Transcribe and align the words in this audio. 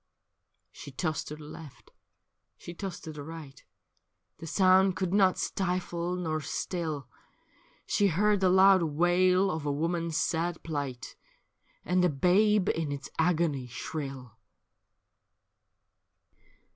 She 0.71 0.89
tossed 0.91 1.27
to 1.27 1.35
the 1.35 1.43
left, 1.43 1.91
she 2.57 2.73
tossed 2.73 3.03
to 3.03 3.11
the 3.13 3.21
right. 3.21 3.63
The 4.39 4.47
sound 4.47 4.95
could 4.95 5.13
not 5.13 5.37
stifle 5.37 6.15
nor 6.15 6.41
still; 6.41 7.07
She 7.85 8.07
heard 8.07 8.39
the 8.39 8.49
loud 8.49 8.81
wail 8.81 9.51
of 9.51 9.63
a 9.63 9.71
woman's 9.71 10.17
sad 10.17 10.57
pHght, 10.63 11.13
And 11.85 12.03
a 12.03 12.09
babe 12.09 12.67
in 12.69 12.91
its 12.91 13.11
agony 13.19 13.67
shrill. 13.67 14.39